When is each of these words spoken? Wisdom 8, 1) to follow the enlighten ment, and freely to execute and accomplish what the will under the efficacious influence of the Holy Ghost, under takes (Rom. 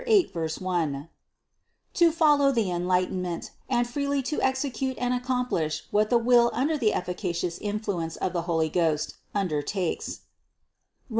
Wisdom 0.07 0.47
8, 0.47 0.61
1) 0.63 1.09
to 1.93 2.11
follow 2.11 2.51
the 2.51 2.71
enlighten 2.71 3.21
ment, 3.21 3.51
and 3.69 3.85
freely 3.87 4.23
to 4.23 4.41
execute 4.41 4.97
and 4.97 5.13
accomplish 5.13 5.83
what 5.91 6.09
the 6.09 6.17
will 6.17 6.49
under 6.55 6.75
the 6.75 6.91
efficacious 6.91 7.59
influence 7.59 8.15
of 8.15 8.33
the 8.33 8.41
Holy 8.49 8.67
Ghost, 8.69 9.13
under 9.35 9.61
takes 9.61 10.21
(Rom. 11.01 11.09